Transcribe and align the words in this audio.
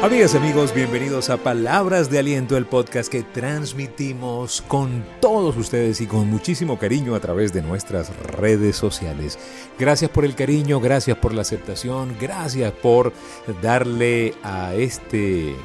Amigas 0.00 0.36
amigos, 0.36 0.72
bienvenidos 0.72 1.28
a 1.28 1.38
Palabras 1.38 2.08
de 2.08 2.20
Aliento, 2.20 2.56
el 2.56 2.66
podcast 2.66 3.10
que 3.10 3.24
transmitimos 3.24 4.62
con 4.62 5.04
todos 5.20 5.56
ustedes 5.56 6.00
y 6.00 6.06
con 6.06 6.30
muchísimo 6.30 6.78
cariño 6.78 7.16
a 7.16 7.20
través 7.20 7.52
de 7.52 7.62
nuestras 7.62 8.16
redes 8.16 8.76
sociales. 8.76 9.40
Gracias 9.76 10.08
por 10.08 10.24
el 10.24 10.36
cariño, 10.36 10.78
gracias 10.78 11.18
por 11.18 11.34
la 11.34 11.42
aceptación, 11.42 12.16
gracias 12.20 12.72
por 12.74 13.12
darle 13.60 14.34
a 14.44 14.72
este 14.76 15.56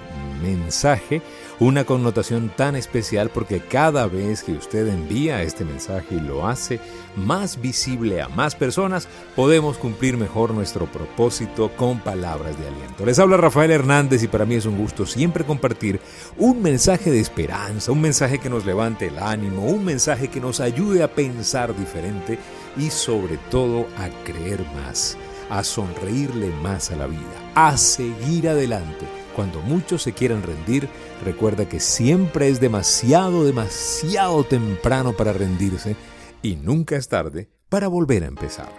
mensaje 0.44 1.22
una 1.60 1.86
connotación 1.86 2.52
tan 2.56 2.76
especial 2.76 3.30
porque 3.30 3.62
cada 3.62 4.06
vez 4.08 4.44
que 4.44 4.52
usted 4.52 4.88
envía 4.88 5.42
este 5.42 5.66
mensaje 5.66 6.16
y 6.16 6.20
lo 6.20 6.48
hace 6.48 6.80
más 7.16 7.62
visible 7.62 8.22
a 8.22 8.28
más 8.28 8.56
personas, 8.56 9.08
podemos 9.36 9.78
cumplir 9.78 10.18
mejor 10.18 10.54
nuestro 10.54 10.86
propósito 10.86 11.72
con 11.76 12.00
palabras 12.00 12.60
de 12.60 12.68
aliento. 12.68 13.06
Les 13.06 13.20
habla 13.20 13.38
Rafael 13.38 13.72
Hernández 13.72 14.24
y 14.24 14.28
para 14.28 14.46
mí 14.46 14.56
es 14.56 14.66
un 14.66 14.78
gusto 14.78 15.06
siempre 15.06 15.46
compartir 15.46 16.00
un 16.38 16.62
mensaje 16.62 17.12
de 17.12 17.20
esperanza, 17.20 17.92
un 17.92 18.02
mensaje 18.02 18.40
que 18.40 18.50
nos 18.50 18.66
levante 18.66 19.08
el 19.08 19.20
ánimo, 19.20 19.66
un 19.66 19.86
mensaje 19.86 20.28
que 20.28 20.42
nos 20.42 20.60
ayude 20.60 21.04
a 21.04 21.14
pensar 21.14 21.76
diferente 21.76 22.38
y 22.78 22.90
sobre 22.90 23.38
todo 23.50 23.88
a 23.98 24.10
creer 24.24 24.66
más, 24.76 25.18
a 25.54 25.64
sonreírle 25.64 26.50
más 26.64 26.90
a 26.90 26.96
la 26.96 27.06
vida, 27.06 27.52
a 27.54 27.78
seguir 27.78 28.50
adelante 28.50 29.06
cuando 29.36 29.62
muchos 29.62 30.02
se 30.02 30.14
quieran 30.14 30.42
rendir, 30.42 30.90
recuerda 31.24 31.70
que 31.70 31.80
siempre 31.80 32.50
es 32.50 32.60
demasiado, 32.60 33.44
demasiado 33.44 34.44
temprano 34.44 35.14
para 35.14 35.32
rendirse 35.32 35.96
y 36.42 36.56
nunca 36.56 36.96
es 36.96 37.08
tarde 37.08 37.50
para 37.70 37.88
volver 37.88 38.24
a 38.24 38.28
empezar. 38.28 38.72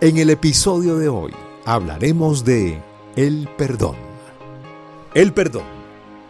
En 0.00 0.18
el 0.18 0.30
episodio 0.30 0.96
de 0.98 1.08
hoy 1.08 1.32
hablaremos 1.64 2.44
de 2.44 2.80
el 3.16 3.48
perdón. 3.58 3.96
El 5.14 5.32
perdón 5.32 5.66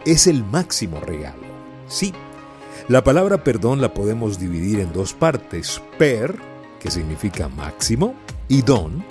es 0.03 0.25
el 0.25 0.43
máximo 0.43 0.99
regalo. 0.99 1.43
Sí, 1.87 2.11
la 2.87 3.03
palabra 3.03 3.43
perdón 3.43 3.81
la 3.81 3.93
podemos 3.93 4.39
dividir 4.39 4.79
en 4.79 4.91
dos 4.93 5.13
partes. 5.13 5.79
Per, 5.99 6.35
que 6.79 6.89
significa 6.89 7.49
máximo, 7.49 8.15
y 8.49 8.63
don, 8.63 9.05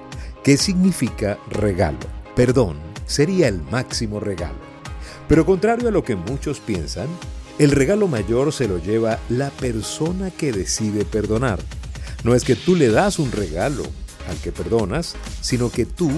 que 0.45 0.59
significa 0.59 1.39
regalo. 1.49 1.99
Perdón 2.37 2.77
sería 3.07 3.49
el 3.49 3.63
máximo 3.63 4.21
regalo. 4.21 4.59
Pero 5.29 5.47
contrario 5.47 5.89
a 5.89 5.93
lo 5.93 6.05
que 6.05 6.17
muchos 6.17 6.61
piensan, 6.61 7.09
el 7.59 7.71
regalo 7.71 8.07
mayor 8.07 8.53
se 8.53 8.69
lo 8.69 8.79
lleva 8.79 9.19
la 9.29 9.51
persona 9.51 10.31
que 10.31 10.53
decide 10.53 11.05
perdonar. 11.05 11.59
No 12.25 12.35
es 12.35 12.45
que 12.45 12.55
tú 12.55 12.77
le 12.77 12.89
das 12.89 13.19
un 13.19 13.33
regalo 13.33 13.85
al 14.29 14.37
que 14.39 14.53
perdonas, 14.53 15.17
sino 15.41 15.71
que 15.71 15.87
tú 15.87 16.11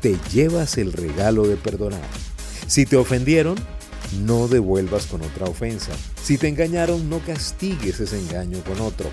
te 0.00 0.16
llevas 0.32 0.76
el 0.78 0.92
regalo 0.92 1.46
de 1.46 1.56
perdonar. 1.56 2.02
Si 2.66 2.84
te 2.84 2.96
ofendieron, 2.96 3.56
no 4.24 4.48
devuelvas 4.48 5.06
con 5.06 5.22
otra 5.22 5.46
ofensa. 5.46 5.92
Si 6.22 6.38
te 6.38 6.48
engañaron, 6.48 7.08
no 7.08 7.20
castigues 7.20 8.00
ese 8.00 8.18
engaño 8.18 8.62
con 8.64 8.80
otro. 8.80 9.08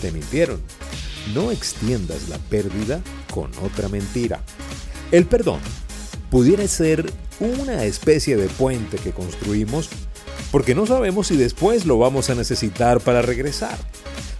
Te 0.00 0.12
mintieron. 0.12 0.60
No 1.32 1.50
extiendas 1.50 2.28
la 2.28 2.38
pérdida 2.38 3.00
con 3.32 3.50
otra 3.62 3.88
mentira. 3.88 4.40
El 5.10 5.26
perdón 5.26 5.60
pudiera 6.30 6.66
ser 6.68 7.10
una 7.40 7.84
especie 7.84 8.36
de 8.36 8.48
puente 8.48 8.98
que 8.98 9.12
construimos 9.12 9.88
porque 10.50 10.74
no 10.74 10.86
sabemos 10.86 11.28
si 11.28 11.36
después 11.36 11.86
lo 11.86 11.98
vamos 11.98 12.30
a 12.30 12.34
necesitar 12.34 13.00
para 13.00 13.22
regresar. 13.22 13.76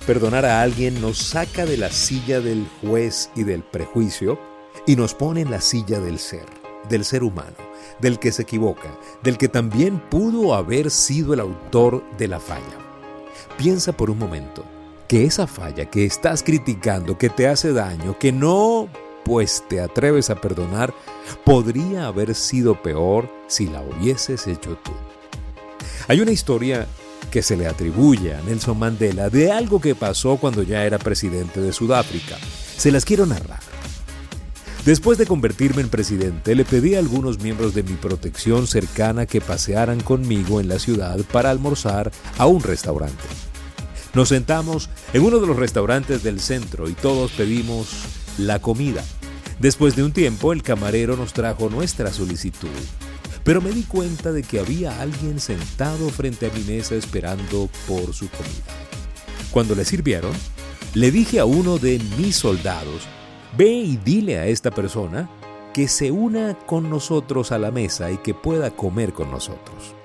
Perdonar 0.06 0.44
a 0.44 0.60
alguien 0.60 1.00
nos 1.00 1.18
saca 1.18 1.64
de 1.64 1.76
la 1.76 1.90
silla 1.90 2.40
del 2.40 2.66
juez 2.82 3.30
y 3.34 3.44
del 3.44 3.62
prejuicio 3.62 4.38
y 4.86 4.96
nos 4.96 5.14
pone 5.14 5.40
en 5.40 5.50
la 5.50 5.60
silla 5.60 5.98
del 5.98 6.18
ser, 6.18 6.44
del 6.88 7.04
ser 7.04 7.24
humano, 7.24 7.56
del 8.00 8.18
que 8.18 8.30
se 8.30 8.42
equivoca, 8.42 8.98
del 9.22 9.38
que 9.38 9.48
también 9.48 9.98
pudo 10.10 10.54
haber 10.54 10.90
sido 10.90 11.32
el 11.32 11.40
autor 11.40 12.04
de 12.18 12.28
la 12.28 12.38
falla. 12.38 12.78
Piensa 13.56 13.96
por 13.96 14.10
un 14.10 14.18
momento 14.18 14.64
que 15.08 15.24
esa 15.24 15.46
falla 15.46 15.90
que 15.90 16.04
estás 16.04 16.42
criticando, 16.42 17.18
que 17.18 17.28
te 17.28 17.48
hace 17.48 17.72
daño, 17.72 18.18
que 18.18 18.32
no 18.32 18.88
pues 19.24 19.64
te 19.68 19.80
atreves 19.80 20.30
a 20.30 20.40
perdonar, 20.40 20.94
podría 21.44 22.06
haber 22.06 22.34
sido 22.34 22.82
peor 22.82 23.30
si 23.46 23.66
la 23.66 23.80
hubieses 23.80 24.46
hecho 24.46 24.76
tú. 24.84 24.92
Hay 26.08 26.20
una 26.20 26.32
historia 26.32 26.86
que 27.30 27.42
se 27.42 27.56
le 27.56 27.66
atribuye 27.66 28.34
a 28.34 28.42
Nelson 28.42 28.78
Mandela 28.78 29.30
de 29.30 29.50
algo 29.50 29.80
que 29.80 29.94
pasó 29.94 30.36
cuando 30.36 30.62
ya 30.62 30.84
era 30.84 30.98
presidente 30.98 31.60
de 31.60 31.72
Sudáfrica. 31.72 32.36
Se 32.76 32.92
las 32.92 33.04
quiero 33.04 33.26
narrar. 33.26 33.60
Después 34.84 35.16
de 35.16 35.26
convertirme 35.26 35.80
en 35.80 35.88
presidente, 35.88 36.54
le 36.54 36.66
pedí 36.66 36.94
a 36.94 36.98
algunos 36.98 37.40
miembros 37.40 37.74
de 37.74 37.82
mi 37.82 37.94
protección 37.94 38.66
cercana 38.66 39.24
que 39.24 39.40
pasearan 39.40 40.00
conmigo 40.00 40.60
en 40.60 40.68
la 40.68 40.78
ciudad 40.78 41.18
para 41.32 41.50
almorzar 41.50 42.12
a 42.36 42.46
un 42.46 42.62
restaurante. 42.62 43.24
Nos 44.14 44.28
sentamos 44.28 44.90
en 45.12 45.24
uno 45.24 45.40
de 45.40 45.46
los 45.48 45.56
restaurantes 45.56 46.22
del 46.22 46.38
centro 46.38 46.88
y 46.88 46.92
todos 46.92 47.32
pedimos 47.32 47.88
la 48.38 48.60
comida. 48.60 49.02
Después 49.58 49.96
de 49.96 50.04
un 50.04 50.12
tiempo, 50.12 50.52
el 50.52 50.62
camarero 50.62 51.16
nos 51.16 51.32
trajo 51.32 51.68
nuestra 51.68 52.12
solicitud, 52.12 52.68
pero 53.42 53.60
me 53.60 53.70
di 53.70 53.82
cuenta 53.82 54.30
de 54.30 54.44
que 54.44 54.60
había 54.60 55.00
alguien 55.00 55.40
sentado 55.40 56.08
frente 56.10 56.46
a 56.46 56.52
mi 56.52 56.62
mesa 56.62 56.94
esperando 56.94 57.68
por 57.88 58.14
su 58.14 58.28
comida. 58.28 58.64
Cuando 59.50 59.74
le 59.74 59.84
sirvieron, 59.84 60.32
le 60.94 61.10
dije 61.10 61.40
a 61.40 61.44
uno 61.44 61.78
de 61.78 62.00
mis 62.16 62.36
soldados, 62.36 63.08
ve 63.58 63.68
y 63.68 63.96
dile 63.96 64.38
a 64.38 64.46
esta 64.46 64.70
persona 64.70 65.28
que 65.72 65.88
se 65.88 66.12
una 66.12 66.56
con 66.66 66.88
nosotros 66.88 67.50
a 67.50 67.58
la 67.58 67.72
mesa 67.72 68.12
y 68.12 68.18
que 68.18 68.32
pueda 68.32 68.70
comer 68.70 69.12
con 69.12 69.32
nosotros. 69.32 69.96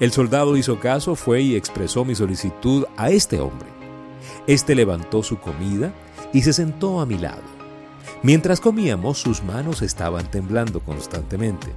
El 0.00 0.10
soldado 0.12 0.56
hizo 0.56 0.80
caso, 0.80 1.14
fue 1.14 1.42
y 1.42 1.56
expresó 1.56 2.04
mi 2.04 2.14
solicitud 2.14 2.86
a 2.96 3.10
este 3.10 3.40
hombre. 3.40 3.68
Este 4.46 4.74
levantó 4.74 5.22
su 5.22 5.38
comida 5.38 5.92
y 6.32 6.42
se 6.42 6.52
sentó 6.52 7.00
a 7.00 7.06
mi 7.06 7.16
lado. 7.16 7.42
Mientras 8.22 8.60
comíamos, 8.60 9.18
sus 9.18 9.42
manos 9.42 9.82
estaban 9.82 10.30
temblando 10.30 10.80
constantemente. 10.80 11.68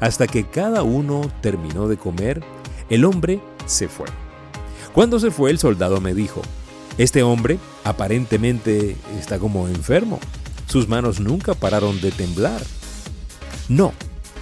Hasta 0.00 0.26
que 0.26 0.44
cada 0.44 0.82
uno 0.82 1.22
terminó 1.40 1.88
de 1.88 1.96
comer, 1.96 2.42
el 2.88 3.04
hombre 3.04 3.40
se 3.66 3.88
fue. 3.88 4.06
Cuando 4.92 5.18
se 5.18 5.30
fue, 5.30 5.50
el 5.50 5.58
soldado 5.58 6.00
me 6.00 6.14
dijo, 6.14 6.42
este 6.98 7.22
hombre 7.22 7.58
aparentemente 7.84 8.96
está 9.18 9.38
como 9.38 9.68
enfermo. 9.68 10.20
Sus 10.66 10.88
manos 10.88 11.20
nunca 11.20 11.54
pararon 11.54 12.00
de 12.00 12.10
temblar. 12.10 12.62
No, 13.68 13.92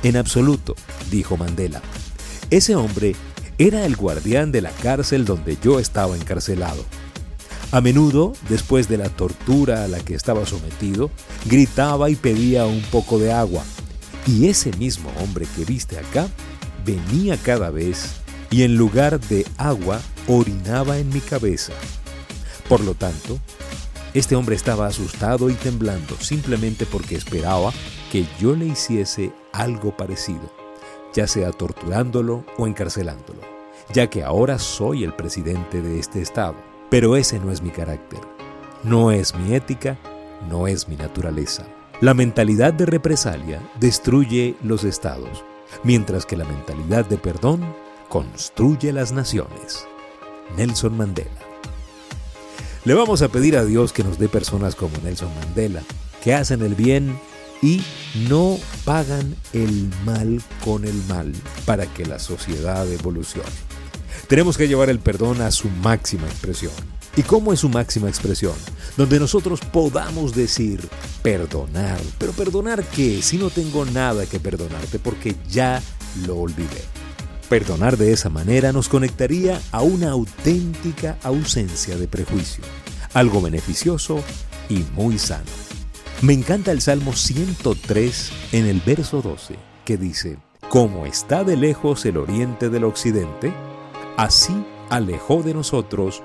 en 0.03 0.17
absoluto, 0.17 0.75
dijo 1.11 1.37
Mandela. 1.37 1.81
Ese 2.51 2.77
hombre 2.77 3.15
era 3.59 3.87
el 3.87 3.97
guardián 3.97 4.53
de 4.53 4.61
la 4.61 4.71
cárcel 4.71 5.25
donde 5.25 5.57
yo 5.63 5.79
estaba 5.79 6.17
encarcelado. 6.17 6.85
A 7.73 7.81
menudo, 7.81 8.35
después 8.49 8.89
de 8.89 8.99
la 8.99 9.09
tortura 9.09 9.85
a 9.85 9.89
la 9.89 9.99
que 9.99 10.15
estaba 10.15 10.47
sometido, 10.47 11.11
gritaba 11.47 12.11
y 12.11 12.15
pedía 12.15 12.67
un 12.67 12.83
poco 12.83 13.19
de 13.19 13.33
agua. 13.33 13.65
Y 14.27 14.47
ese 14.47 14.71
mismo 14.77 15.11
hombre 15.21 15.47
que 15.57 15.65
viste 15.65 15.99
acá 15.99 16.29
venía 16.85 17.37
cada 17.37 17.71
vez 17.71 18.15
y 18.51 18.63
en 18.63 18.77
lugar 18.77 19.19
de 19.21 19.47
agua 19.57 20.01
orinaba 20.29 20.99
en 20.99 21.09
mi 21.09 21.21
cabeza. 21.21 21.73
Por 22.69 22.81
lo 22.81 22.95
tanto, 22.95 23.39
este 24.15 24.37
hombre 24.37 24.55
estaba 24.55 24.87
asustado 24.87 25.51
y 25.51 25.55
temblando 25.55 26.17
simplemente 26.21 26.87
porque 26.87 27.17
esperaba 27.17 27.73
que 28.13 28.25
yo 28.41 28.55
le 28.55 28.67
hiciese 28.67 29.33
algo 29.53 29.97
parecido, 29.97 30.53
ya 31.15 31.27
sea 31.27 31.53
torturándolo 31.53 32.45
o 32.59 32.67
encarcelándolo, 32.67 33.41
ya 33.93 34.11
que 34.11 34.23
ahora 34.23 34.59
soy 34.59 35.05
el 35.05 35.15
presidente 35.15 35.81
de 35.81 35.99
este 35.99 36.21
estado. 36.21 36.57
Pero 36.91 37.17
ese 37.17 37.39
no 37.39 37.51
es 37.51 37.63
mi 37.63 37.71
carácter, 37.71 38.21
no 38.83 39.11
es 39.11 39.35
mi 39.35 39.55
ética, 39.55 39.97
no 40.51 40.67
es 40.67 40.89
mi 40.89 40.97
naturaleza. 40.97 41.65
La 42.01 42.13
mentalidad 42.13 42.75
de 42.75 42.87
represalia 42.87 43.61
destruye 43.81 44.57
los 44.63 44.85
estados, 44.85 45.45
mientras 45.85 46.27
que 46.27 46.37
la 46.37 46.45
mentalidad 46.45 47.07
de 47.07 47.17
perdón 47.17 47.65
construye 48.09 48.93
las 48.93 49.13
naciones. 49.13 49.87
Nelson 50.57 50.97
Mandela. 50.97 51.31
Le 52.85 52.95
vamos 52.95 53.23
a 53.23 53.29
pedir 53.29 53.57
a 53.57 53.65
Dios 53.65 53.93
que 53.93 54.05
nos 54.05 54.19
dé 54.19 54.29
personas 54.29 54.75
como 54.75 54.99
Nelson 55.03 55.35
Mandela, 55.37 55.83
que 56.23 56.35
hacen 56.35 56.63
el 56.63 56.75
bien 56.75 57.19
y 57.65 57.83
no 58.29 58.59
pagan 58.85 59.35
el 59.55 59.89
mal 60.05 60.43
con 60.63 60.85
el 60.85 61.03
mal 61.09 61.33
para 61.65 61.87
que 61.87 62.05
la 62.05 62.19
sociedad 62.19 62.87
evolucione. 62.93 63.49
Tenemos 64.29 64.59
que 64.59 64.69
llevar 64.69 64.91
el 64.91 64.99
perdón 64.99 65.41
a 65.41 65.51
su 65.51 65.71
máxima 65.71 66.27
expresión. 66.27 66.75
¿Y 67.17 67.23
cómo 67.23 67.55
es 67.55 67.61
su 67.61 67.71
máxima 67.71 68.11
expresión? 68.11 68.53
Donde 68.99 69.19
nosotros 69.19 69.61
podamos 69.61 70.35
decir, 70.35 70.87
perdonar. 71.23 71.99
Pero 72.19 72.33
perdonar 72.33 72.85
qué? 72.85 73.23
Si 73.23 73.39
no 73.39 73.49
tengo 73.49 73.87
nada 73.87 74.27
que 74.27 74.41
perdonarte 74.41 74.99
porque 74.99 75.35
ya 75.49 75.81
lo 76.27 76.37
olvidé. 76.37 76.83
Perdonar 77.49 77.97
de 77.97 78.13
esa 78.13 78.29
manera 78.29 78.73
nos 78.73 78.91
conectaría 78.91 79.59
a 79.73 79.81
una 79.81 80.11
auténtica 80.11 81.19
ausencia 81.23 81.97
de 81.97 82.09
prejuicio, 82.09 82.65
algo 83.15 83.41
beneficioso 83.41 84.23
y 84.69 84.85
muy 84.95 85.19
sano. 85.19 85.74
Me 86.23 86.33
encanta 86.33 86.73
el 86.73 86.81
Salmo 86.81 87.13
103 87.13 88.33
en 88.53 88.67
el 88.67 88.81
verso 88.81 89.21
12 89.21 89.57
que 89.85 89.97
dice, 89.97 90.39
como 90.69 91.07
está 91.07 91.45
de 91.45 91.57
lejos 91.57 92.07
el 92.07 92.17
oriente 92.17 92.71
del 92.71 92.85
occidente, 92.85 93.53
así 94.17 94.55
alejó 94.91 95.43
de 95.43 95.55
nosotros 95.55 96.23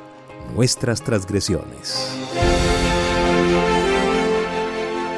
nuestras 0.56 1.04
transgresiones. 1.04 2.08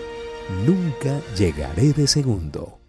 nunca 0.64 1.20
llegaré 1.37 1.93
de 1.93 2.06
segundo. 2.06 2.85